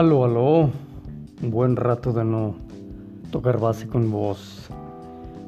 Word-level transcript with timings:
Aló, 0.00 0.24
aló. 0.24 0.70
Un 1.42 1.50
buen 1.50 1.76
rato 1.76 2.14
de 2.14 2.24
no 2.24 2.54
tocar 3.30 3.60
base 3.60 3.86
con 3.86 4.10
vos. 4.10 4.70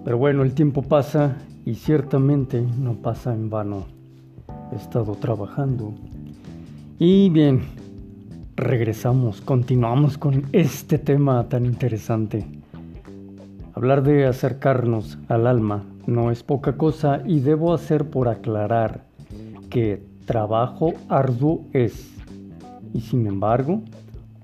Pero 0.04 0.18
bueno, 0.18 0.42
el 0.42 0.52
tiempo 0.52 0.82
pasa 0.82 1.38
y 1.64 1.76
ciertamente 1.76 2.60
no 2.60 2.96
pasa 2.96 3.32
en 3.32 3.48
vano. 3.48 3.86
He 4.70 4.76
estado 4.76 5.14
trabajando. 5.14 5.94
Y 6.98 7.30
bien, 7.30 7.62
regresamos, 8.54 9.40
continuamos 9.40 10.18
con 10.18 10.44
este 10.52 10.98
tema 10.98 11.48
tan 11.48 11.64
interesante. 11.64 12.44
Hablar 13.72 14.02
de 14.02 14.26
acercarnos 14.26 15.18
al 15.28 15.46
alma 15.46 15.82
no 16.06 16.30
es 16.30 16.42
poca 16.42 16.76
cosa 16.76 17.22
y 17.24 17.40
debo 17.40 17.72
hacer 17.72 18.10
por 18.10 18.28
aclarar 18.28 19.06
que 19.70 20.04
trabajo 20.26 20.92
arduo 21.08 21.64
es. 21.72 22.12
Y 22.92 23.00
sin 23.00 23.26
embargo, 23.26 23.80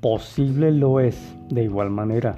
posible 0.01 0.71
lo 0.71 1.01
es 1.01 1.35
de 1.51 1.65
igual 1.65 1.91
manera. 1.91 2.37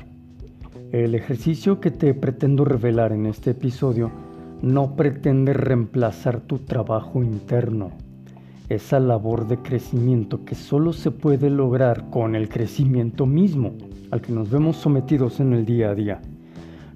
El 0.93 1.15
ejercicio 1.15 1.81
que 1.81 1.91
te 1.91 2.15
pretendo 2.15 2.65
revelar 2.65 3.13
en 3.13 3.27
este 3.27 3.51
episodio 3.51 4.11
no 4.63 4.97
pretende 4.97 5.53
reemplazar 5.53 6.41
tu 6.41 6.59
trabajo 6.59 7.23
interno, 7.23 7.91
esa 8.69 9.01
labor 9.01 9.47
de 9.47 9.59
crecimiento 9.59 10.45
que 10.45 10.55
solo 10.55 10.93
se 10.93 11.11
puede 11.11 11.51
lograr 11.51 12.11
con 12.11 12.35
el 12.35 12.49
crecimiento 12.49 13.27
mismo 13.27 13.73
al 14.11 14.21
que 14.21 14.33
nos 14.33 14.51
vemos 14.51 14.77
sometidos 14.77 15.41
en 15.41 15.53
el 15.53 15.65
día 15.65 15.91
a 15.91 15.95
día. 15.95 16.21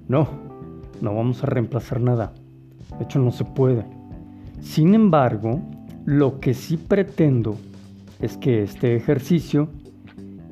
No, 0.07 0.27
no 1.01 1.15
vamos 1.15 1.43
a 1.43 1.47
reemplazar 1.47 2.01
nada. 2.01 2.33
De 2.97 3.03
hecho, 3.03 3.19
no 3.19 3.31
se 3.31 3.45
puede. 3.45 3.85
Sin 4.61 4.93
embargo, 4.93 5.61
lo 6.05 6.39
que 6.39 6.53
sí 6.53 6.77
pretendo 6.77 7.55
es 8.19 8.37
que 8.37 8.63
este 8.63 8.95
ejercicio, 8.95 9.69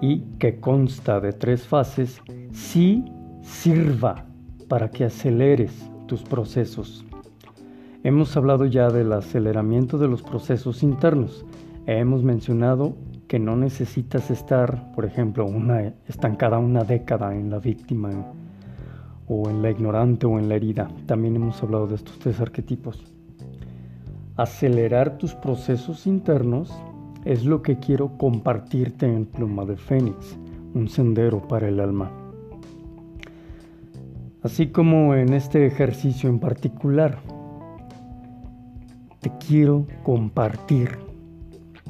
y 0.04 0.20
que 0.38 0.60
consta 0.60 1.22
de 1.22 1.32
tres 1.32 1.66
fases, 1.66 2.22
sí 2.52 3.06
sirva 3.42 4.26
para 4.68 4.92
que 4.92 5.06
aceleres 5.06 5.90
tus 6.08 6.24
procesos. 6.24 7.06
Hemos 8.04 8.36
hablado 8.36 8.66
ya 8.66 8.90
del 8.90 9.14
aceleramiento 9.14 9.98
de 9.98 10.10
los 10.10 10.22
procesos 10.22 10.84
internos. 10.84 11.46
Hemos 11.86 12.22
mencionado 12.22 12.98
que 13.30 13.40
no 13.40 13.56
necesitas 13.56 14.30
estar, 14.30 14.92
por 14.92 15.06
ejemplo, 15.06 15.46
una, 15.46 15.94
estancada 16.10 16.60
una 16.60 16.84
década 16.84 17.34
en 17.34 17.50
la 17.50 17.60
víctima 17.60 18.10
o 19.30 19.50
en 19.50 19.62
la 19.62 19.72
ignorante 19.72 20.26
o 20.26 20.38
en 20.38 20.50
la 20.50 20.56
herida. 20.56 20.90
También 21.06 21.38
hemos 21.38 21.64
hablado 21.64 21.88
de 21.88 21.96
estos 21.96 22.20
tres 22.20 22.42
arquetipos. 22.42 23.02
Acelerar 24.36 25.18
tus 25.18 25.34
procesos 25.34 26.06
internos 26.08 26.74
es 27.26 27.46
lo 27.46 27.62
que 27.62 27.78
quiero 27.80 28.18
compartirte 28.18 29.06
en 29.06 29.26
Pluma 29.26 29.66
de 29.66 29.78
Fénix, 29.78 30.38
un 30.74 30.88
sendero 30.88 31.48
para 31.48 31.68
el 31.68 31.80
alma. 31.80 32.12
Así 34.42 34.68
como 34.68 35.16
en 35.16 35.34
este 35.34 35.66
ejercicio 35.66 36.30
en 36.30 36.40
particular, 36.40 37.20
te 39.22 39.32
quiero 39.48 39.88
compartir 40.04 40.98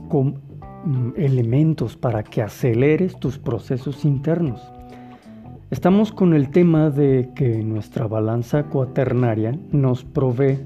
con 0.07 0.39
mm, 0.85 1.13
elementos 1.17 1.97
para 1.97 2.23
que 2.23 2.43
aceleres 2.43 3.19
tus 3.19 3.39
procesos 3.39 4.05
internos. 4.05 4.61
Estamos 5.71 6.11
con 6.11 6.35
el 6.35 6.51
tema 6.51 6.91
de 6.91 7.31
que 7.33 7.63
nuestra 7.63 8.05
balanza 8.05 8.65
cuaternaria 8.65 9.57
nos 9.71 10.03
provee 10.03 10.59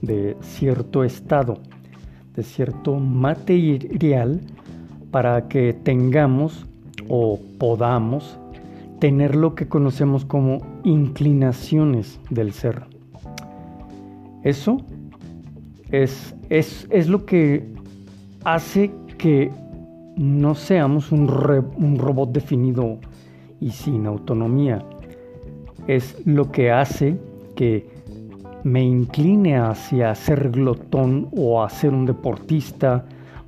de 0.00 0.38
cierto 0.40 1.04
estado, 1.04 1.58
de 2.34 2.42
cierto 2.42 2.96
material 2.96 4.40
para 5.10 5.48
que 5.48 5.72
tengamos 5.72 6.66
o 7.08 7.38
podamos 7.58 8.38
tener 8.98 9.36
lo 9.36 9.54
que 9.54 9.68
conocemos 9.68 10.24
como 10.24 10.58
inclinaciones 10.82 12.18
del 12.30 12.52
ser. 12.52 12.84
Eso 14.42 14.78
es, 15.90 16.34
es, 16.50 17.08
lo 17.08 17.24
que 17.24 17.64
hace 18.44 18.90
que 19.18 19.50
no 20.16 20.54
seamos 20.54 21.12
un, 21.12 21.22
un 21.76 21.98
robot 21.98 22.32
definido 22.32 22.98
y 23.60 23.70
sin 23.70 24.06
autonomía. 24.06 24.84
Es 25.86 26.16
lo 26.26 26.50
que 26.50 26.70
hace 26.70 27.16
que 27.54 27.93
me 28.64 28.82
incline 28.82 29.56
hacia 29.56 30.14
ser 30.14 30.50
glotón 30.50 31.28
o 31.36 31.62
a 31.62 31.70
ser 31.70 31.92
un 31.92 32.06
deportista 32.06 33.04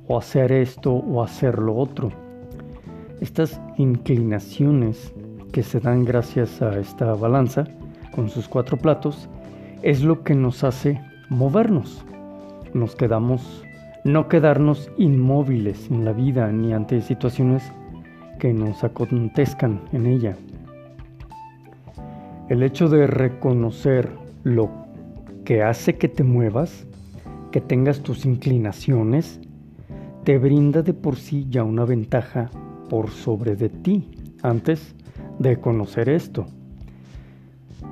o 0.07 0.17
hacer 0.17 0.51
esto 0.51 0.93
o 0.93 1.21
hacer 1.21 1.59
lo 1.59 1.75
otro. 1.75 2.11
Estas 3.19 3.59
inclinaciones 3.77 5.13
que 5.51 5.63
se 5.63 5.79
dan 5.79 6.05
gracias 6.05 6.61
a 6.61 6.79
esta 6.79 7.13
balanza 7.13 7.65
con 8.15 8.29
sus 8.29 8.47
cuatro 8.47 8.77
platos 8.77 9.27
es 9.81 10.01
lo 10.01 10.23
que 10.23 10.35
nos 10.35 10.63
hace 10.63 11.01
movernos 11.29 12.05
nos 12.73 12.95
quedamos, 12.95 13.63
no 14.03 14.27
quedarnos 14.27 14.91
inmóviles 14.97 15.89
en 15.89 16.05
la 16.05 16.13
vida 16.13 16.51
ni 16.51 16.73
ante 16.73 17.01
situaciones 17.01 17.71
que 18.39 18.53
nos 18.53 18.83
acontezcan 18.83 19.81
en 19.91 20.05
ella. 20.05 20.35
El 22.49 22.63
hecho 22.63 22.87
de 22.87 23.07
reconocer 23.07 24.09
lo 24.43 24.69
que 25.47 25.63
hace 25.63 25.95
que 25.95 26.09
te 26.09 26.25
muevas, 26.25 26.85
que 27.53 27.61
tengas 27.61 28.01
tus 28.01 28.25
inclinaciones, 28.25 29.39
te 30.25 30.37
brinda 30.39 30.81
de 30.81 30.93
por 30.93 31.15
sí 31.15 31.47
ya 31.49 31.63
una 31.63 31.85
ventaja 31.85 32.49
por 32.89 33.11
sobre 33.11 33.55
de 33.55 33.69
ti 33.69 34.11
antes 34.43 34.93
de 35.39 35.57
conocer 35.57 36.09
esto. 36.09 36.47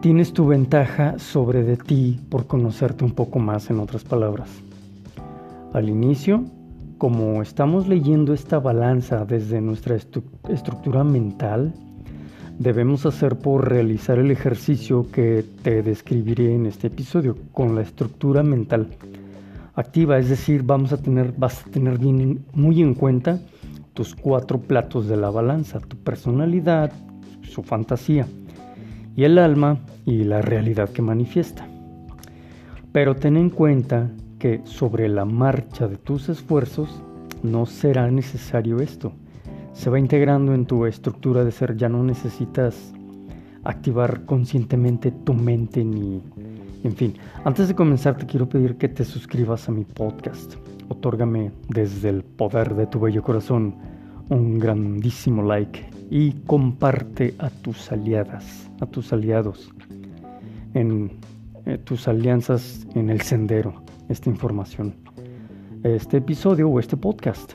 Tienes 0.01 0.33
tu 0.33 0.47
ventaja 0.47 1.17
sobre 1.17 1.63
de 1.63 1.77
ti 1.77 2.19
por 2.27 2.45
conocerte 2.45 3.05
un 3.05 3.11
poco 3.11 3.39
más 3.39 3.69
en 3.69 3.79
otras 3.79 4.03
palabras. 4.03 4.49
Al 5.71 5.87
inicio, 5.87 6.43
como 6.97 7.41
estamos 7.41 7.87
leyendo 7.87 8.33
esta 8.33 8.59
balanza 8.59 9.23
desde 9.23 9.61
nuestra 9.61 9.95
estructura 9.95 11.05
mental, 11.05 11.73
debemos 12.59 13.05
hacer 13.05 13.37
por 13.37 13.69
realizar 13.69 14.19
el 14.19 14.31
ejercicio 14.31 15.09
que 15.11 15.43
te 15.63 15.83
describiré 15.83 16.53
en 16.53 16.65
este 16.65 16.87
episodio 16.87 17.35
con 17.51 17.75
la 17.75 17.81
estructura 17.81 18.43
mental 18.43 18.87
activa, 19.75 20.17
es 20.17 20.29
decir, 20.29 20.63
vamos 20.63 20.93
a 20.93 20.97
tener, 20.97 21.33
vas 21.37 21.65
a 21.65 21.69
tener 21.69 21.99
muy 21.99 22.81
en 22.81 22.93
cuenta 22.93 23.39
tus 23.93 24.15
cuatro 24.15 24.59
platos 24.59 25.07
de 25.07 25.17
la 25.17 25.29
balanza, 25.29 25.79
tu 25.79 25.97
personalidad, 25.97 26.91
su 27.41 27.63
fantasía 27.63 28.27
y 29.15 29.23
el 29.23 29.37
alma 29.37 29.79
y 30.05 30.23
la 30.23 30.41
realidad 30.41 30.89
que 30.89 31.01
manifiesta. 31.01 31.67
Pero 32.91 33.15
ten 33.15 33.37
en 33.37 33.49
cuenta 33.49 34.09
que 34.39 34.61
sobre 34.63 35.09
la 35.09 35.25
marcha 35.25 35.87
de 35.87 35.97
tus 35.97 36.29
esfuerzos 36.29 37.01
no 37.43 37.65
será 37.65 38.09
necesario 38.09 38.79
esto. 38.79 39.13
Se 39.75 39.89
va 39.89 39.99
integrando 39.99 40.55
en 40.55 40.65
tu 40.65 40.85
estructura 40.85 41.43
de 41.43 41.51
ser, 41.51 41.75
ya 41.75 41.89
no 41.89 42.01
necesitas 42.01 42.93
activar 43.65 44.25
conscientemente 44.25 45.11
tu 45.11 45.33
mente 45.33 45.83
ni... 45.83 46.23
En 46.83 46.95
fin, 46.95 47.15
antes 47.43 47.67
de 47.67 47.75
comenzar 47.75 48.17
te 48.17 48.25
quiero 48.25 48.47
pedir 48.47 48.77
que 48.77 48.87
te 48.87 49.03
suscribas 49.03 49.67
a 49.67 49.73
mi 49.73 49.83
podcast. 49.83 50.55
Otórgame 50.87 51.51
desde 51.67 52.09
el 52.09 52.23
poder 52.23 52.73
de 52.75 52.87
tu 52.87 52.99
bello 53.01 53.21
corazón 53.21 53.75
un 54.29 54.59
grandísimo 54.59 55.43
like 55.43 55.85
y 56.09 56.31
comparte 56.47 57.35
a 57.39 57.49
tus 57.49 57.91
aliadas, 57.91 58.71
a 58.79 58.85
tus 58.85 59.11
aliados, 59.11 59.73
en 60.73 61.11
eh, 61.65 61.77
tus 61.79 62.07
alianzas 62.07 62.87
en 62.95 63.09
el 63.09 63.21
sendero 63.21 63.73
esta 64.07 64.29
información, 64.29 64.95
este 65.83 66.17
episodio 66.17 66.69
o 66.69 66.79
este 66.79 66.95
podcast. 66.95 67.53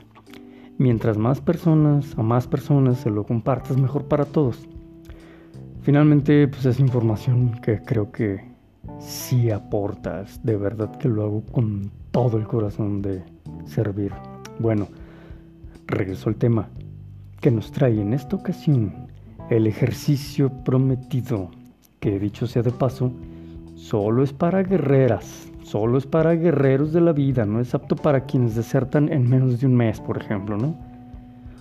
Mientras 0.80 1.18
más 1.18 1.42
personas, 1.42 2.16
a 2.16 2.22
más 2.22 2.46
personas 2.46 3.00
se 3.00 3.10
lo 3.10 3.24
compartas, 3.24 3.76
mejor 3.76 4.06
para 4.06 4.24
todos. 4.24 4.66
Finalmente, 5.82 6.48
pues 6.48 6.64
es 6.64 6.80
información 6.80 7.60
que 7.60 7.82
creo 7.82 8.10
que 8.10 8.50
sí 8.98 9.50
aportas. 9.50 10.42
De 10.42 10.56
verdad 10.56 10.96
que 10.96 11.10
lo 11.10 11.24
hago 11.24 11.42
con 11.52 11.90
todo 12.12 12.38
el 12.38 12.46
corazón 12.46 13.02
de 13.02 13.22
servir. 13.66 14.10
Bueno, 14.58 14.88
regreso 15.86 16.30
al 16.30 16.36
tema 16.36 16.70
que 17.42 17.50
nos 17.50 17.70
trae 17.72 18.00
en 18.00 18.14
esta 18.14 18.36
ocasión 18.36 19.06
el 19.50 19.66
ejercicio 19.66 20.50
prometido, 20.64 21.50
que 22.00 22.18
dicho 22.18 22.46
sea 22.46 22.62
de 22.62 22.70
paso, 22.70 23.12
solo 23.74 24.22
es 24.22 24.32
para 24.32 24.62
guerreras, 24.62 25.49
Solo 25.70 25.98
es 25.98 26.06
para 26.06 26.34
guerreros 26.34 26.92
de 26.92 27.00
la 27.00 27.12
vida, 27.12 27.46
no 27.46 27.60
es 27.60 27.76
apto 27.76 27.94
para 27.94 28.24
quienes 28.24 28.56
desertan 28.56 29.08
en 29.12 29.30
menos 29.30 29.60
de 29.60 29.68
un 29.68 29.76
mes, 29.76 30.00
por 30.00 30.20
ejemplo, 30.20 30.56
¿no? 30.56 30.74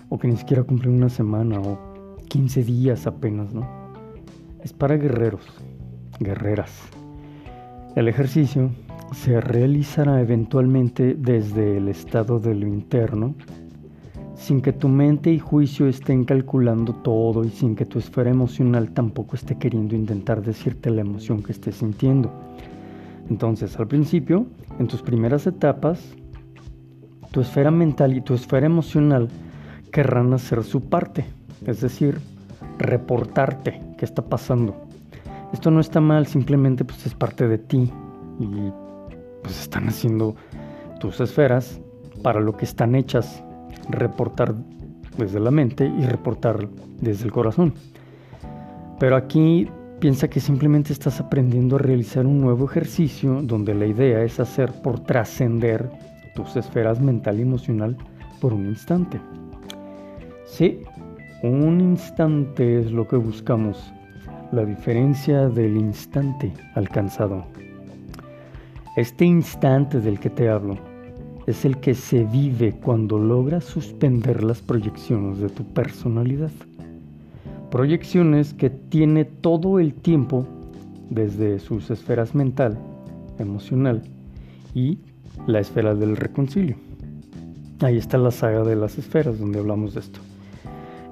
O 0.08 0.18
que 0.18 0.26
ni 0.26 0.36
siquiera 0.36 0.64
cumplen 0.64 0.94
una 0.94 1.08
semana 1.08 1.60
o 1.60 1.78
15 2.28 2.64
días 2.64 3.06
apenas, 3.06 3.54
¿no? 3.54 3.64
Es 4.64 4.72
para 4.72 4.96
guerreros, 4.96 5.46
guerreras. 6.18 6.72
El 7.94 8.08
ejercicio 8.08 8.70
se 9.12 9.40
realizará 9.40 10.20
eventualmente 10.20 11.14
desde 11.14 11.76
el 11.76 11.86
estado 11.86 12.40
de 12.40 12.56
lo 12.56 12.66
interno, 12.66 13.36
sin 14.34 14.60
que 14.60 14.72
tu 14.72 14.88
mente 14.88 15.30
y 15.32 15.38
juicio 15.38 15.86
estén 15.86 16.24
calculando 16.24 16.94
todo 16.94 17.44
y 17.44 17.50
sin 17.50 17.76
que 17.76 17.86
tu 17.86 18.00
esfera 18.00 18.30
emocional 18.30 18.90
tampoco 18.90 19.36
esté 19.36 19.56
queriendo 19.56 19.94
intentar 19.94 20.42
decirte 20.42 20.90
la 20.90 21.02
emoción 21.02 21.44
que 21.44 21.52
estés 21.52 21.76
sintiendo. 21.76 22.32
Entonces, 23.30 23.78
al 23.78 23.86
principio, 23.86 24.46
en 24.78 24.88
tus 24.88 25.02
primeras 25.02 25.46
etapas, 25.46 26.16
tu 27.30 27.40
esfera 27.40 27.70
mental 27.70 28.16
y 28.16 28.20
tu 28.20 28.34
esfera 28.34 28.66
emocional 28.66 29.28
querrán 29.92 30.32
hacer 30.34 30.64
su 30.64 30.82
parte, 30.82 31.24
es 31.64 31.80
decir, 31.80 32.18
reportarte 32.78 33.80
qué 33.96 34.04
está 34.04 34.22
pasando. 34.22 34.74
Esto 35.52 35.70
no 35.70 35.80
está 35.80 36.00
mal, 36.00 36.26
simplemente 36.26 36.84
pues 36.84 37.06
es 37.06 37.14
parte 37.14 37.46
de 37.46 37.58
ti 37.58 37.90
y 38.40 38.72
pues 39.42 39.60
están 39.60 39.88
haciendo 39.88 40.34
tus 40.98 41.20
esferas 41.20 41.80
para 42.22 42.40
lo 42.40 42.56
que 42.56 42.64
están 42.64 42.94
hechas, 42.96 43.44
reportar 43.88 44.54
desde 45.18 45.38
la 45.38 45.50
mente 45.50 45.86
y 45.86 46.04
reportar 46.04 46.68
desde 47.00 47.24
el 47.24 47.32
corazón. 47.32 47.74
Pero 48.98 49.16
aquí 49.16 49.68
piensa 50.00 50.28
que 50.28 50.40
simplemente 50.40 50.94
estás 50.94 51.20
aprendiendo 51.20 51.76
a 51.76 51.78
realizar 51.78 52.26
un 52.26 52.40
nuevo 52.40 52.64
ejercicio 52.64 53.42
donde 53.42 53.74
la 53.74 53.86
idea 53.86 54.24
es 54.24 54.40
hacer 54.40 54.72
por 54.82 55.00
trascender 55.00 55.90
tus 56.34 56.56
esferas 56.56 57.00
mental 57.00 57.38
y 57.38 57.42
emocional 57.42 57.96
por 58.40 58.54
un 58.54 58.66
instante. 58.66 59.20
Sí, 60.46 60.82
un 61.42 61.80
instante 61.80 62.80
es 62.80 62.90
lo 62.90 63.06
que 63.06 63.16
buscamos, 63.16 63.92
la 64.52 64.64
diferencia 64.64 65.48
del 65.50 65.76
instante 65.76 66.50
alcanzado. 66.74 67.44
Este 68.96 69.26
instante 69.26 70.00
del 70.00 70.18
que 70.18 70.30
te 70.30 70.48
hablo 70.48 70.78
es 71.46 71.64
el 71.66 71.78
que 71.78 71.94
se 71.94 72.24
vive 72.24 72.72
cuando 72.72 73.18
logras 73.18 73.64
suspender 73.64 74.42
las 74.42 74.62
proyecciones 74.62 75.38
de 75.38 75.50
tu 75.50 75.62
personalidad. 75.64 76.50
Proyecciones 77.70 78.52
que 78.52 78.68
tiene 78.68 79.24
todo 79.24 79.78
el 79.78 79.94
tiempo 79.94 80.46
desde 81.08 81.58
sus 81.60 81.90
esferas 81.90 82.34
mental, 82.34 82.78
emocional 83.38 84.02
y 84.74 84.98
la 85.46 85.60
esfera 85.60 85.94
del 85.94 86.16
reconcilio. 86.16 86.76
Ahí 87.80 87.96
está 87.96 88.18
la 88.18 88.30
saga 88.30 88.64
de 88.64 88.76
las 88.76 88.98
esferas 88.98 89.38
donde 89.38 89.60
hablamos 89.60 89.94
de 89.94 90.00
esto. 90.00 90.20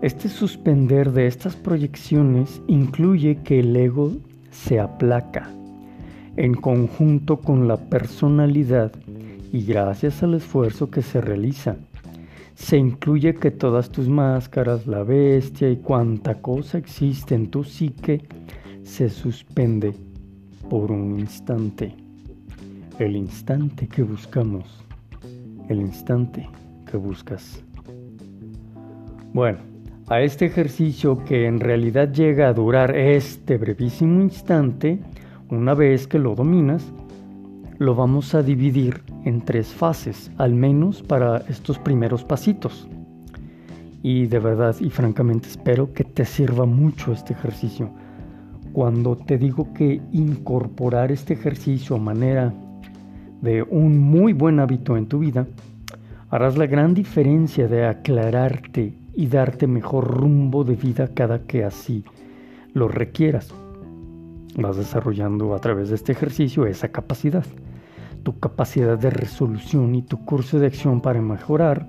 Este 0.02 0.28
suspender 0.28 1.12
de 1.12 1.26
estas 1.26 1.56
proyecciones 1.56 2.60
incluye 2.66 3.38
que 3.42 3.60
el 3.60 3.74
ego 3.74 4.12
se 4.50 4.80
aplaca 4.80 5.50
en 6.36 6.54
conjunto 6.54 7.38
con 7.38 7.66
la 7.66 7.76
personalidad 7.76 8.92
y 9.52 9.64
gracias 9.64 10.22
al 10.22 10.34
esfuerzo 10.34 10.90
que 10.90 11.02
se 11.02 11.20
realiza. 11.20 11.76
Se 12.58 12.76
incluye 12.76 13.36
que 13.36 13.52
todas 13.52 13.88
tus 13.88 14.08
máscaras, 14.08 14.86
la 14.86 15.04
bestia 15.04 15.70
y 15.70 15.76
cuanta 15.76 16.42
cosa 16.42 16.76
existe 16.76 17.34
en 17.36 17.50
tu 17.50 17.62
psique 17.62 18.20
se 18.82 19.08
suspende 19.08 19.94
por 20.68 20.90
un 20.90 21.20
instante. 21.20 21.94
El 22.98 23.14
instante 23.14 23.86
que 23.86 24.02
buscamos. 24.02 24.84
El 25.68 25.80
instante 25.80 26.46
que 26.90 26.96
buscas. 26.96 27.62
Bueno, 29.32 29.58
a 30.08 30.20
este 30.20 30.46
ejercicio 30.46 31.24
que 31.24 31.46
en 31.46 31.60
realidad 31.60 32.12
llega 32.12 32.48
a 32.48 32.54
durar 32.54 32.94
este 32.94 33.56
brevísimo 33.56 34.20
instante, 34.20 34.98
una 35.48 35.74
vez 35.74 36.08
que 36.08 36.18
lo 36.18 36.34
dominas, 36.34 36.84
lo 37.78 37.94
vamos 37.94 38.34
a 38.34 38.42
dividir 38.42 39.00
en 39.28 39.42
tres 39.42 39.68
fases, 39.68 40.30
al 40.38 40.54
menos 40.54 41.02
para 41.02 41.38
estos 41.48 41.78
primeros 41.78 42.24
pasitos. 42.24 42.88
Y 44.02 44.26
de 44.26 44.38
verdad 44.38 44.74
y 44.80 44.88
francamente 44.88 45.48
espero 45.48 45.92
que 45.92 46.04
te 46.04 46.24
sirva 46.24 46.64
mucho 46.64 47.12
este 47.12 47.34
ejercicio. 47.34 47.90
Cuando 48.72 49.16
te 49.16 49.36
digo 49.36 49.72
que 49.74 50.00
incorporar 50.12 51.12
este 51.12 51.34
ejercicio 51.34 51.96
a 51.96 51.98
manera 51.98 52.54
de 53.42 53.62
un 53.62 53.98
muy 53.98 54.32
buen 54.32 54.60
hábito 54.60 54.96
en 54.96 55.06
tu 55.06 55.18
vida, 55.18 55.46
harás 56.30 56.56
la 56.56 56.66
gran 56.66 56.94
diferencia 56.94 57.68
de 57.68 57.86
aclararte 57.86 58.94
y 59.14 59.26
darte 59.26 59.66
mejor 59.66 60.06
rumbo 60.06 60.64
de 60.64 60.76
vida 60.76 61.08
cada 61.12 61.40
que 61.40 61.64
así 61.64 62.04
lo 62.72 62.88
requieras. 62.88 63.52
Vas 64.56 64.76
desarrollando 64.76 65.54
a 65.54 65.58
través 65.58 65.90
de 65.90 65.96
este 65.96 66.12
ejercicio 66.12 66.66
esa 66.66 66.88
capacidad, 66.88 67.44
tu 68.18 68.38
capacidad 68.38 68.98
de 68.98 69.10
resolución 69.10 69.94
y 69.94 70.02
tu 70.02 70.24
curso 70.24 70.58
de 70.58 70.66
acción 70.66 71.00
para 71.00 71.20
mejorar 71.20 71.86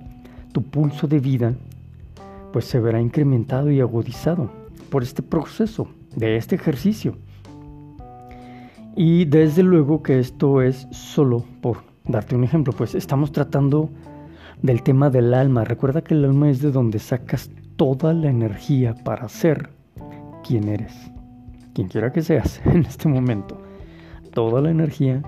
tu 0.52 0.62
pulso 0.62 1.06
de 1.06 1.20
vida, 1.20 1.54
pues 2.52 2.64
se 2.64 2.80
verá 2.80 3.00
incrementado 3.00 3.70
y 3.70 3.80
agudizado 3.80 4.50
por 4.90 5.02
este 5.02 5.22
proceso 5.22 5.88
de 6.16 6.36
este 6.36 6.56
ejercicio. 6.56 7.16
Y 8.96 9.24
desde 9.24 9.62
luego 9.62 10.02
que 10.02 10.18
esto 10.18 10.62
es 10.62 10.88
solo 10.90 11.44
por 11.60 11.78
darte 12.04 12.34
un 12.34 12.44
ejemplo, 12.44 12.72
pues 12.72 12.94
estamos 12.94 13.32
tratando 13.32 13.88
del 14.62 14.82
tema 14.82 15.10
del 15.10 15.32
alma. 15.32 15.64
Recuerda 15.64 16.02
que 16.02 16.14
el 16.14 16.24
alma 16.24 16.50
es 16.50 16.60
de 16.60 16.72
donde 16.72 16.98
sacas 16.98 17.50
toda 17.76 18.12
la 18.12 18.28
energía 18.28 18.94
para 19.04 19.28
ser 19.28 19.70
quien 20.46 20.68
eres, 20.68 20.92
quien 21.72 21.88
quiera 21.88 22.12
que 22.12 22.22
seas 22.22 22.60
en 22.66 22.84
este 22.84 23.08
momento. 23.08 23.56
Toda 24.32 24.60
la 24.60 24.70
energía 24.70 25.22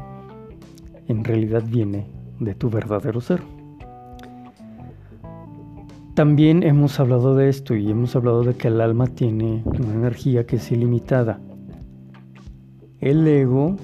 en 1.12 1.24
realidad 1.24 1.62
viene 1.66 2.06
de 2.40 2.54
tu 2.54 2.68
verdadero 2.68 3.20
ser. 3.20 3.40
También 6.14 6.62
hemos 6.62 6.98
hablado 7.00 7.36
de 7.36 7.48
esto 7.48 7.74
y 7.74 7.90
hemos 7.90 8.14
hablado 8.16 8.42
de 8.42 8.54
que 8.54 8.68
el 8.68 8.80
alma 8.80 9.06
tiene 9.06 9.62
una 9.64 9.94
energía 9.94 10.44
que 10.44 10.56
es 10.56 10.70
ilimitada. 10.72 11.40
El 13.00 13.26
ego, 13.26 13.76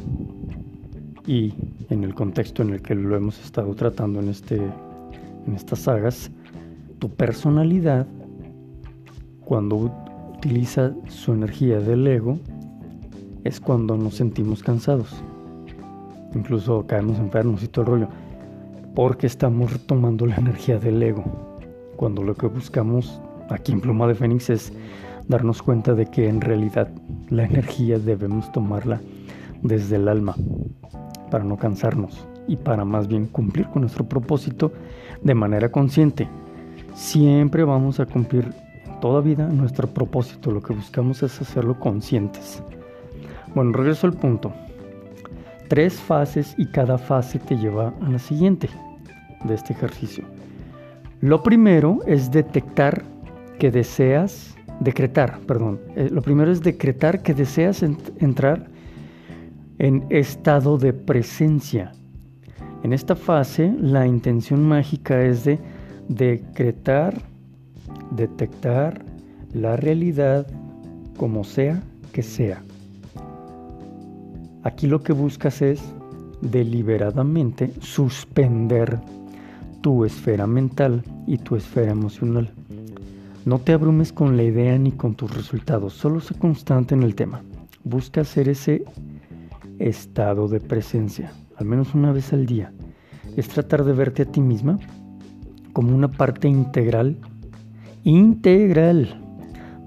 y 1.27 1.55
en 1.91 2.05
el 2.05 2.15
contexto 2.15 2.63
en 2.63 2.71
el 2.71 2.83
que 2.83 2.95
lo 2.95 3.17
hemos 3.17 3.43
estado 3.45 3.75
tratando 3.75 4.21
en 4.21 4.29
este 4.29 4.57
en 4.57 5.55
estas 5.55 5.81
sagas, 5.81 6.31
tu 6.99 7.09
personalidad, 7.11 8.07
cuando 9.45 9.93
utiliza 10.37 10.93
su 11.09 11.33
energía 11.33 11.81
del 11.81 12.07
ego, 12.07 12.39
es 13.45 13.61
cuando 13.61 13.97
nos 13.97 14.15
sentimos 14.15 14.63
cansados. 14.63 15.23
Incluso 16.35 16.87
caemos 16.87 17.19
enfermos 17.19 17.63
y 17.63 17.69
todo 17.69 17.85
el 17.85 17.91
rollo. 17.91 18.09
Porque 18.95 19.27
estamos 19.27 19.73
retomando 19.73 20.27
la 20.27 20.37
energía 20.37 20.79
del 20.79 21.03
ego. 21.03 21.25
Cuando 21.97 22.23
lo 22.23 22.35
que 22.35 22.47
buscamos 22.47 23.21
aquí 23.51 23.73
en 23.73 23.81
Pluma 23.81 24.07
de 24.07 24.15
Fénix 24.15 24.51
es 24.51 24.73
darnos 25.27 25.63
cuenta 25.63 25.95
de 25.95 26.07
que 26.07 26.29
en 26.29 26.41
realidad 26.41 26.89
la 27.29 27.45
energía 27.45 27.99
debemos 27.99 28.51
tomarla 28.53 29.01
desde 29.63 29.97
el 29.97 30.09
alma 30.09 30.35
para 31.31 31.45
no 31.45 31.57
cansarnos 31.57 32.27
y 32.47 32.57
para 32.57 32.85
más 32.85 33.09
bien 33.09 33.27
cumplir 33.27 33.67
con 33.69 33.83
nuestro 33.83 34.09
propósito 34.09 34.73
de 35.23 35.35
manera 35.35 35.71
consciente. 35.71 36.29
Siempre 36.95 37.65
vamos 37.65 38.01
a 38.01 38.07
cumplir 38.07 38.53
en 38.87 39.01
toda 39.01 39.21
vida 39.21 39.47
nuestro 39.47 39.87
propósito. 39.89 40.51
Lo 40.51 40.63
que 40.63 40.73
buscamos 40.73 41.23
es 41.23 41.41
hacerlo 41.41 41.79
conscientes. 41.79 42.63
Bueno, 43.55 43.73
regreso 43.73 44.07
al 44.07 44.15
punto. 44.15 44.53
Tres 45.69 45.95
fases 45.95 46.55
y 46.59 46.67
cada 46.67 46.99
fase 46.99 47.39
te 47.39 47.57
lleva 47.57 47.95
a 48.01 48.09
la 48.09 48.19
siguiente 48.19 48.69
de 49.45 49.55
este 49.55 49.73
ejercicio. 49.73 50.25
Lo 51.21 51.43
primero 51.43 52.01
es 52.07 52.31
detectar 52.31 53.05
que 53.59 53.71
deseas, 53.71 54.57
decretar, 54.81 55.39
perdón. 55.47 55.81
Eh, 55.97 56.09
lo 56.11 56.23
primero 56.23 56.51
es 56.51 56.63
decretar 56.63 57.23
que 57.23 57.35
deseas 57.35 57.83
entrar 57.83 58.69
en 59.79 60.07
estado 60.11 60.79
de 60.79 60.93
presencia 60.93 61.93
en 62.85 62.93
esta 62.93 63.17
fase, 63.17 63.75
la 63.81 64.07
intención 64.07 64.63
mágica 64.67 65.21
es 65.23 65.45
de 65.45 65.59
decretar, 66.09 67.21
detectar 68.13 69.05
la 69.53 69.77
realidad 69.77 70.47
como 71.17 71.43
sea 71.43 71.83
que 72.13 72.23
sea. 72.23 72.63
Aquí 74.69 74.87
lo 74.87 75.03
que 75.03 75.15
buscas 75.15 75.63
es 75.63 75.81
deliberadamente 76.43 77.73
suspender 77.81 79.01
tu 79.81 80.05
esfera 80.05 80.47
mental 80.47 81.03
y 81.27 81.39
tu 81.39 81.57
esfera 81.57 81.93
emocional. 81.93 82.53
No 83.47 83.61
te 83.61 83.73
abrumes 83.73 84.13
con 84.13 84.37
la 84.37 84.43
idea 84.43 84.77
ni 84.77 84.93
con 84.93 85.15
tus 85.15 85.35
resultados, 85.35 85.95
solo 85.95 86.21
sé 86.21 86.35
constante 86.35 86.95
en 86.95 87.03
el 87.03 87.15
tema. 87.15 87.41
Busca 87.83 88.21
hacer 88.21 88.51
ese 88.51 88.85
estado 89.79 90.49
de 90.49 90.61
presencia 90.61 91.33
al 91.57 91.65
menos 91.65 91.95
una 91.95 92.13
vez 92.13 92.35
al 92.35 92.45
día, 92.45 92.71
es 93.39 93.49
tratar 93.49 93.85
de 93.85 93.95
verte 93.95 94.23
a 94.23 94.27
ti 94.27 94.43
misma 94.43 94.79
como 95.73 95.95
una 95.95 96.09
parte 96.09 96.47
integral, 96.47 97.17
integral 98.05 99.19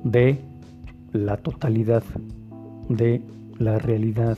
de 0.04 0.42
la 1.14 1.38
totalidad, 1.38 2.04
de 2.90 3.22
la 3.60 3.78
realidad, 3.78 4.38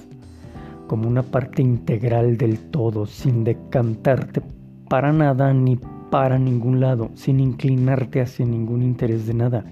como 0.93 1.07
una 1.07 1.23
parte 1.23 1.63
integral 1.63 2.37
del 2.37 2.59
todo, 2.69 3.07
sin 3.07 3.43
decantarte 3.43 4.43
para 4.87 5.11
nada 5.11 5.51
ni 5.51 5.79
para 6.11 6.37
ningún 6.37 6.81
lado, 6.81 7.09
sin 7.15 7.39
inclinarte 7.39 8.21
hacia 8.21 8.45
ningún 8.45 8.83
interés 8.83 9.25
de 9.25 9.33
nada. 9.33 9.65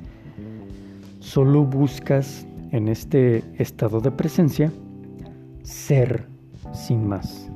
Solo 1.19 1.63
buscas 1.63 2.47
en 2.71 2.87
este 2.87 3.43
estado 3.61 4.01
de 4.01 4.09
presencia 4.09 4.71
ser 5.61 6.27
sin 6.73 7.07
más. 7.07 7.51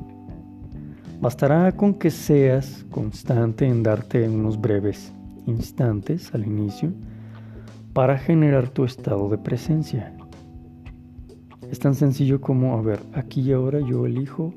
Bastará 1.19 1.71
con 1.71 1.95
que 1.95 2.11
seas 2.11 2.85
constante 2.91 3.65
en 3.65 3.81
darte 3.81 4.29
unos 4.29 4.61
breves 4.61 5.11
instantes 5.47 6.31
al 6.35 6.45
inicio 6.45 6.93
para 7.93 8.15
generar 8.15 8.69
tu 8.69 8.85
estado 8.85 9.27
de 9.27 9.39
presencia. 9.39 10.14
Es 11.71 11.79
tan 11.79 11.95
sencillo 11.95 12.41
como, 12.41 12.77
a 12.77 12.81
ver, 12.81 12.99
aquí 13.13 13.41
y 13.41 13.51
ahora 13.51 13.79
yo 13.79 14.05
elijo 14.05 14.53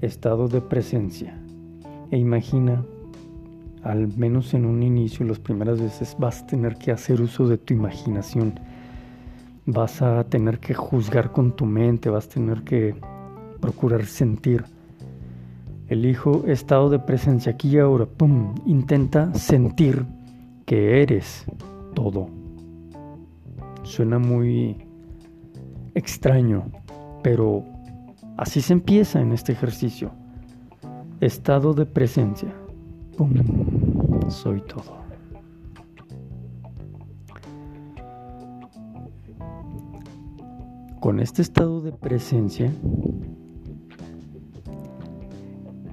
estado 0.00 0.48
de 0.48 0.60
presencia. 0.60 1.38
E 2.10 2.18
imagina, 2.18 2.84
al 3.82 4.08
menos 4.16 4.54
en 4.54 4.64
un 4.64 4.82
inicio, 4.82 5.26
las 5.26 5.38
primeras 5.38 5.80
veces 5.80 6.16
vas 6.18 6.42
a 6.42 6.46
tener 6.46 6.76
que 6.76 6.92
hacer 6.92 7.20
uso 7.20 7.46
de 7.46 7.58
tu 7.58 7.74
imaginación. 7.74 8.58
Vas 9.66 10.00
a 10.02 10.24
tener 10.24 10.58
que 10.60 10.74
juzgar 10.74 11.32
con 11.32 11.54
tu 11.54 11.66
mente, 11.66 12.08
vas 12.08 12.26
a 12.26 12.30
tener 12.30 12.62
que 12.62 12.94
procurar 13.60 14.04
sentir. 14.06 14.64
Elijo 15.88 16.44
estado 16.46 16.90
de 16.90 16.98
presencia 16.98 17.52
aquí 17.52 17.68
y 17.70 17.78
ahora. 17.78 18.06
¡Pum! 18.06 18.54
Intenta 18.66 19.32
sentir 19.34 20.04
que 20.64 21.02
eres 21.02 21.44
todo. 21.94 22.28
Suena 23.82 24.18
muy 24.18 24.85
extraño, 25.96 26.70
pero 27.22 27.64
así 28.36 28.60
se 28.60 28.74
empieza 28.74 29.20
en 29.20 29.32
este 29.32 29.52
ejercicio. 29.52 30.12
Estado 31.20 31.72
de 31.72 31.86
presencia. 31.86 32.52
Soy 34.28 34.60
todo. 34.60 34.94
Con 41.00 41.18
este 41.20 41.40
estado 41.40 41.80
de 41.80 41.92
presencia, 41.92 42.70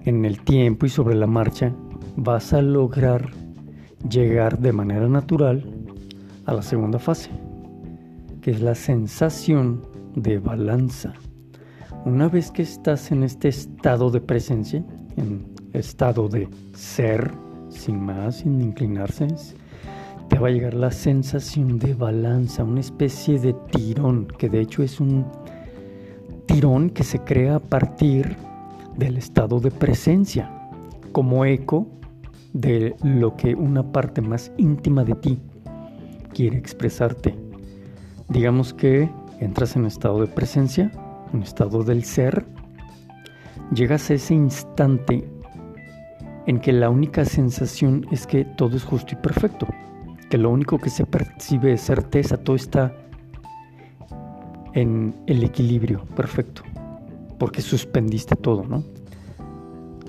en 0.03 0.25
el 0.25 0.41
tiempo 0.43 0.85
y 0.85 0.89
sobre 0.89 1.15
la 1.15 1.27
marcha, 1.27 1.71
vas 2.17 2.51
a 2.51 2.61
lograr 2.61 3.29
llegar 4.09 4.59
de 4.59 4.73
manera 4.73 5.07
natural 5.07 5.63
a 6.45 6.53
la 6.53 6.61
segunda 6.61 6.99
fase, 6.99 7.29
que 8.41 8.51
es 8.51 8.59
la 8.59 8.75
sensación 8.75 9.92
de 10.15 10.39
balanza. 10.39 11.13
Una 12.05 12.27
vez 12.27 12.51
que 12.51 12.61
estás 12.61 13.11
en 13.11 13.23
este 13.23 13.47
estado 13.47 14.11
de 14.11 14.21
presencia, 14.21 14.83
en 15.15 15.53
estado 15.73 16.27
de 16.27 16.49
ser, 16.73 17.31
sin 17.69 17.99
más, 17.99 18.37
sin 18.37 18.61
inclinarse, 18.61 19.27
te 20.27 20.39
va 20.39 20.47
a 20.47 20.51
llegar 20.51 20.73
la 20.73 20.91
sensación 20.91 21.79
de 21.79 21.93
balanza, 21.93 22.63
una 22.63 22.79
especie 22.79 23.39
de 23.39 23.53
tirón, 23.71 24.27
que 24.37 24.49
de 24.49 24.61
hecho 24.61 24.83
es 24.83 24.99
un 24.99 25.25
tirón 26.45 26.89
que 26.89 27.03
se 27.03 27.19
crea 27.19 27.55
a 27.55 27.59
partir 27.59 28.35
del 28.97 29.17
estado 29.17 29.59
de 29.59 29.71
presencia, 29.71 30.51
como 31.11 31.45
eco 31.45 31.87
de 32.53 32.95
lo 33.03 33.35
que 33.35 33.55
una 33.55 33.91
parte 33.91 34.21
más 34.21 34.51
íntima 34.57 35.03
de 35.03 35.15
ti 35.15 35.39
quiere 36.33 36.57
expresarte. 36.57 37.35
Digamos 38.29 38.73
que 38.73 39.09
entras 39.39 39.75
en 39.75 39.85
estado 39.85 40.21
de 40.21 40.27
presencia, 40.27 40.91
un 41.33 41.43
estado 41.43 41.83
del 41.83 42.03
ser, 42.03 42.45
llegas 43.73 44.09
a 44.09 44.15
ese 44.15 44.33
instante 44.33 45.27
en 46.45 46.59
que 46.59 46.73
la 46.73 46.89
única 46.89 47.25
sensación 47.25 48.05
es 48.11 48.27
que 48.27 48.45
todo 48.45 48.75
es 48.75 48.83
justo 48.83 49.13
y 49.13 49.17
perfecto, 49.17 49.67
que 50.29 50.37
lo 50.37 50.49
único 50.49 50.77
que 50.77 50.89
se 50.89 51.05
percibe 51.05 51.73
es 51.73 51.81
certeza, 51.81 52.37
todo 52.37 52.55
está 52.55 52.93
en 54.73 55.15
el 55.27 55.43
equilibrio 55.43 56.05
perfecto 56.15 56.63
porque 57.43 57.61
suspendiste 57.61 58.37
todo, 58.37 58.63
¿no? 58.63 58.85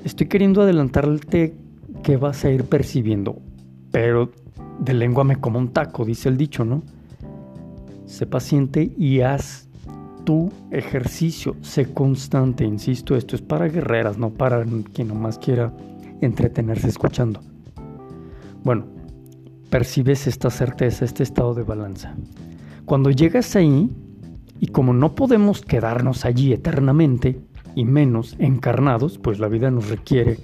Estoy 0.05 0.29
queriendo 0.29 0.63
adelantarte 0.63 1.57
que 2.05 2.17
vas 2.17 2.45
a 2.45 2.51
ir 2.53 2.63
percibiendo, 2.63 3.41
pero 3.91 4.31
de 4.79 4.95
lengua 4.95 5.25
me 5.25 5.41
como 5.41 5.59
un 5.59 5.73
taco, 5.73 6.05
dice 6.05 6.29
el 6.29 6.37
dicho, 6.37 6.65
¿no? 6.65 6.85
Sé 8.07 8.27
paciente 8.27 8.93
y 8.97 9.21
haz 9.21 9.69
tu 10.25 10.51
ejercicio, 10.71 11.57
sé 11.61 11.93
constante, 11.93 12.65
insisto, 12.65 13.17
esto 13.17 13.37
es 13.37 13.43
para 13.43 13.69
guerreras, 13.69 14.19
no 14.19 14.31
para 14.31 14.65
quien 14.93 15.09
nomás 15.09 15.39
quiera 15.39 15.73
entretenerse 16.21 16.89
escuchando. 16.89 17.41
Bueno, 18.63 18.87
percibes 19.71 20.27
esta 20.27 20.51
certeza, 20.51 21.05
este 21.05 21.23
estado 21.23 21.55
de 21.55 21.63
balanza. 21.63 22.15
Cuando 22.85 23.11
llegas 23.11 23.55
ahí, 23.57 23.91
y 24.61 24.69
como 24.69 24.95
no 24.95 25.15
podemos 25.15 25.63
quedarnos 25.63 26.25
allí 26.25 26.53
eternamente, 26.53 27.41
y 27.75 27.85
menos 27.85 28.37
encarnados, 28.39 29.19
pues 29.19 29.39
la 29.39 29.49
vida 29.49 29.71
nos 29.71 29.89
requiere 29.89 30.39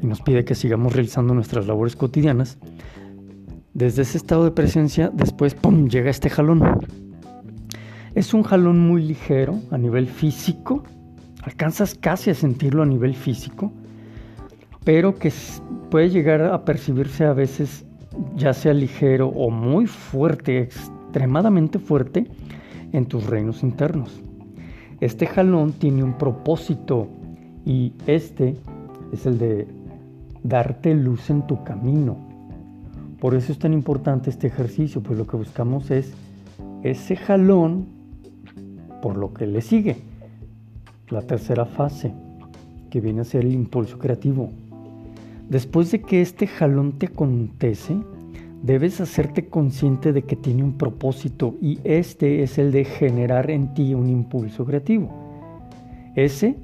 y 0.00 0.06
nos 0.06 0.20
pide 0.20 0.44
que 0.44 0.54
sigamos 0.54 0.92
realizando 0.92 1.34
nuestras 1.34 1.66
labores 1.66 1.96
cotidianas, 1.96 2.58
desde 3.74 4.02
ese 4.02 4.18
estado 4.18 4.44
de 4.44 4.52
presencia, 4.52 5.10
después, 5.12 5.54
¡pum!, 5.54 5.88
llega 5.88 6.10
este 6.10 6.30
jalón. 6.30 6.62
Es 8.14 8.32
un 8.32 8.44
jalón 8.44 8.78
muy 8.78 9.02
ligero 9.02 9.58
a 9.72 9.78
nivel 9.78 10.06
físico, 10.06 10.84
alcanzas 11.42 11.96
casi 11.96 12.30
a 12.30 12.34
sentirlo 12.34 12.84
a 12.84 12.86
nivel 12.86 13.14
físico, 13.14 13.72
pero 14.84 15.16
que 15.16 15.32
puede 15.90 16.10
llegar 16.10 16.42
a 16.42 16.64
percibirse 16.64 17.24
a 17.24 17.32
veces 17.32 17.84
ya 18.36 18.52
sea 18.52 18.72
ligero 18.72 19.28
o 19.28 19.50
muy 19.50 19.86
fuerte, 19.86 20.60
extremadamente 20.60 21.80
fuerte, 21.80 22.28
en 22.92 23.06
tus 23.06 23.26
reinos 23.26 23.64
internos. 23.64 24.22
Este 25.00 25.26
jalón 25.26 25.72
tiene 25.72 26.04
un 26.04 26.16
propósito 26.16 27.08
y 27.66 27.92
este 28.06 28.56
es 29.12 29.26
el 29.26 29.38
de 29.38 29.66
darte 30.44 30.94
luz 30.94 31.28
en 31.28 31.44
tu 31.48 31.64
camino. 31.64 32.23
Por 33.24 33.34
eso 33.34 33.52
es 33.52 33.58
tan 33.58 33.72
importante 33.72 34.28
este 34.28 34.48
ejercicio, 34.48 35.02
pues 35.02 35.16
lo 35.18 35.26
que 35.26 35.38
buscamos 35.38 35.90
es 35.90 36.12
ese 36.82 37.16
jalón 37.16 37.86
por 39.00 39.16
lo 39.16 39.32
que 39.32 39.46
le 39.46 39.62
sigue. 39.62 39.96
La 41.08 41.22
tercera 41.22 41.64
fase, 41.64 42.12
que 42.90 43.00
viene 43.00 43.22
a 43.22 43.24
ser 43.24 43.46
el 43.46 43.54
impulso 43.54 43.98
creativo. 43.98 44.50
Después 45.48 45.90
de 45.90 46.02
que 46.02 46.20
este 46.20 46.46
jalón 46.46 46.98
te 46.98 47.06
acontece, 47.06 47.96
debes 48.62 49.00
hacerte 49.00 49.48
consciente 49.48 50.12
de 50.12 50.24
que 50.24 50.36
tiene 50.36 50.62
un 50.62 50.76
propósito 50.76 51.54
y 51.62 51.78
este 51.82 52.42
es 52.42 52.58
el 52.58 52.72
de 52.72 52.84
generar 52.84 53.50
en 53.50 53.72
ti 53.72 53.94
un 53.94 54.10
impulso 54.10 54.66
creativo. 54.66 55.08
Ese 56.14 56.56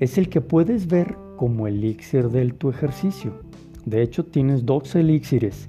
es 0.00 0.18
el 0.18 0.28
que 0.28 0.40
puedes 0.40 0.88
ver 0.88 1.16
como 1.36 1.68
elixir 1.68 2.30
de 2.30 2.50
tu 2.50 2.68
ejercicio. 2.68 3.46
De 3.88 4.02
hecho, 4.02 4.24
tienes 4.24 4.66
dos 4.66 4.94
elixires. 4.94 5.68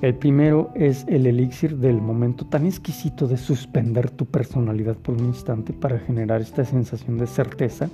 El 0.00 0.14
primero 0.14 0.72
es 0.74 1.04
el 1.08 1.26
elixir 1.26 1.76
del 1.76 2.00
momento 2.00 2.44
tan 2.44 2.66
exquisito 2.66 3.28
de 3.28 3.36
suspender 3.36 4.10
tu 4.10 4.26
personalidad 4.26 4.96
por 4.96 5.14
un 5.14 5.26
instante 5.26 5.72
para 5.72 6.00
generar 6.00 6.40
esta 6.40 6.64
sensación 6.64 7.18
de 7.18 7.28
certeza 7.28 7.88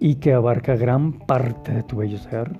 y 0.00 0.16
que 0.16 0.32
abarca 0.32 0.74
gran 0.74 1.12
parte 1.12 1.72
de 1.72 1.82
tu 1.84 1.98
bello 1.98 2.18
ser. 2.18 2.58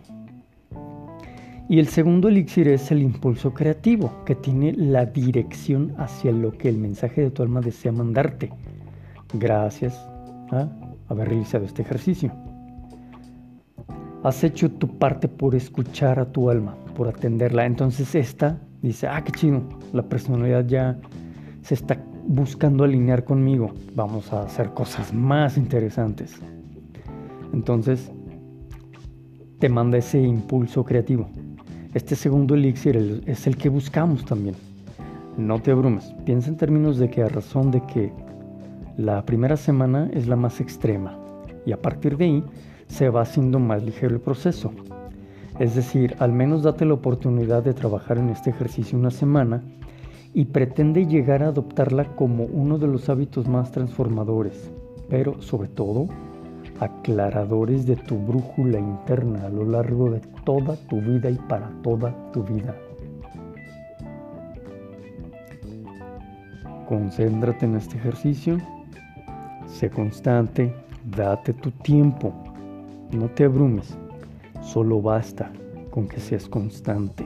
Y 1.69 1.79
el 1.79 1.89
segundo 1.89 2.29
elixir 2.29 2.69
es 2.69 2.91
el 2.91 3.03
impulso 3.03 3.55
creativo, 3.55 4.25
que 4.25 4.35
tiene 4.35 4.73
la 4.73 5.07
dirección 5.07 5.95
hacia 5.99 6.33
lo 6.33 6.53
que 6.53 6.69
el 6.69 6.79
mensaje 6.79 7.23
de 7.23 7.31
tu 7.31 7.43
alma 7.43 7.61
desea 7.61 7.93
mandarte. 7.93 8.51
Gracias 9.33 9.95
a 10.51 10.69
haber 11.09 11.29
realizado 11.29 11.65
este 11.65 11.83
ejercicio. 11.83 12.50
Has 14.23 14.45
hecho 14.45 14.71
tu 14.71 14.99
parte 14.99 15.29
por 15.29 15.55
escuchar 15.55 16.19
a 16.19 16.27
tu 16.27 16.51
alma, 16.51 16.77
por 16.95 17.09
atenderla. 17.09 17.65
Entonces 17.65 18.15
esta 18.15 18.61
dice, 18.83 19.07
ah, 19.07 19.23
qué 19.25 19.33
chido, 19.33 19.63
la 19.95 20.03
personalidad 20.03 20.67
ya 20.67 20.99
se 21.63 21.75
está 21.75 21.99
buscando 22.27 22.85
alinear 22.85 23.25
conmigo. 23.25 23.73
Vamos 23.95 24.31
a 24.33 24.43
hacer 24.43 24.71
cosas 24.71 25.15
más 25.15 25.57
interesantes. 25.57 26.39
Entonces 27.55 28.13
te 29.59 29.69
manda 29.71 29.97
ese 29.97 30.21
impulso 30.21 30.85
creativo. 30.85 31.29
Este 31.95 32.15
segundo 32.15 32.55
elixir 32.55 33.23
es 33.27 33.47
el 33.47 33.57
que 33.57 33.69
buscamos 33.71 34.25
también. 34.27 34.55
No 35.39 35.61
te 35.61 35.71
abrumes, 35.71 36.15
piensa 36.27 36.51
en 36.51 36.57
términos 36.57 36.99
de 36.99 37.09
que 37.09 37.23
a 37.23 37.29
razón 37.29 37.71
de 37.71 37.81
que 37.87 38.13
la 38.99 39.25
primera 39.25 39.57
semana 39.57 40.11
es 40.13 40.29
la 40.29 40.37
más 40.37 40.61
extrema 40.61 41.19
y 41.65 41.73
a 41.73 41.81
partir 41.81 42.17
de 42.17 42.25
ahí 42.27 42.45
se 42.91 43.09
va 43.09 43.23
haciendo 43.23 43.59
más 43.59 43.83
ligero 43.83 44.15
el 44.15 44.21
proceso. 44.21 44.73
Es 45.59 45.75
decir, 45.75 46.17
al 46.19 46.33
menos 46.33 46.63
date 46.63 46.85
la 46.85 46.95
oportunidad 46.95 47.63
de 47.63 47.73
trabajar 47.73 48.19
en 48.19 48.31
este 48.31 48.51
ejercicio 48.51 48.99
una 48.99 49.11
semana 49.11 49.63
y 50.35 50.47
pretende 50.47 51.07
llegar 51.07 51.43
a 51.43 51.49
adoptarla 51.49 52.17
como 52.17 52.45
uno 52.45 52.79
de 52.79 52.89
los 52.89 53.09
hábitos 53.09 53.49
más 53.49 53.71
transformadores. 53.71 54.71
Pero 55.09 55.41
sobre 55.41 55.69
todo, 55.69 56.09
aclaradores 56.81 57.87
de 57.87 57.97
tu 57.97 58.17
brújula 58.17 58.79
interna 58.79 59.47
a 59.47 59.51
lo 59.51 59.65
largo 59.65 60.11
de 60.11 60.21
toda 60.45 60.77
tu 60.89 61.01
vida 61.01 61.31
y 61.31 61.37
para 61.49 61.71
toda 61.83 62.15
tu 62.33 62.43
vida. 62.43 62.75
Concéntrate 66.89 67.67
en 67.67 67.77
este 67.77 67.97
ejercicio, 67.99 68.59
sé 69.67 69.91
constante, 69.91 70.75
date 71.05 71.53
tu 71.53 71.71
tiempo, 71.71 72.50
no 73.13 73.29
te 73.29 73.45
abrumes, 73.45 73.97
solo 74.63 75.01
basta 75.01 75.53
con 75.91 76.09
que 76.09 76.21
seas 76.21 76.49
constante. 76.49 77.25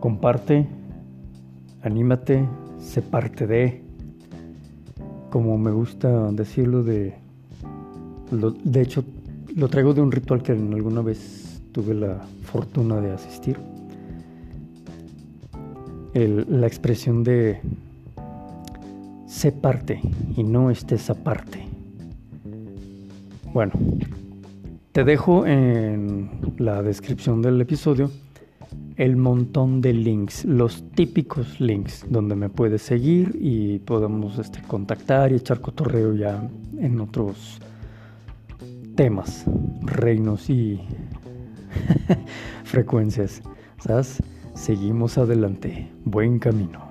Comparte, 0.00 0.66
anímate, 1.82 2.48
sé 2.78 3.02
parte 3.02 3.46
de, 3.46 3.82
como 5.30 5.58
me 5.58 5.70
gusta 5.70 6.30
decirlo, 6.32 6.82
de, 6.82 7.14
de 8.64 8.80
hecho 8.80 9.04
lo 9.54 9.68
traigo 9.68 9.94
de 9.94 10.00
un 10.00 10.12
ritual 10.12 10.42
que 10.42 10.52
alguna 10.52 11.02
vez 11.02 11.62
tuve 11.72 11.94
la 11.94 12.20
fortuna 12.42 13.00
de 13.00 13.12
asistir. 13.12 13.58
la 16.14 16.66
expresión 16.66 17.22
de 17.22 17.60
sé 19.26 19.52
parte 19.52 20.00
y 20.36 20.42
no 20.42 20.70
estés 20.70 21.10
aparte. 21.10 21.67
Bueno, 23.58 23.72
te 24.92 25.02
dejo 25.02 25.44
en 25.44 26.30
la 26.58 26.80
descripción 26.80 27.42
del 27.42 27.60
episodio 27.60 28.08
el 28.94 29.16
montón 29.16 29.80
de 29.80 29.92
links, 29.94 30.44
los 30.44 30.88
típicos 30.92 31.58
links 31.60 32.06
donde 32.08 32.36
me 32.36 32.50
puedes 32.50 32.82
seguir 32.82 33.36
y 33.40 33.80
podemos 33.80 34.38
este, 34.38 34.62
contactar 34.62 35.32
y 35.32 35.34
echar 35.34 35.60
cotorreo 35.60 36.14
ya 36.14 36.48
en 36.78 37.00
otros 37.00 37.58
temas, 38.94 39.44
reinos 39.82 40.48
y 40.48 40.80
frecuencias. 42.62 43.42
¿Sabes? 43.80 44.22
Seguimos 44.54 45.18
adelante. 45.18 45.90
Buen 46.04 46.38
camino. 46.38 46.87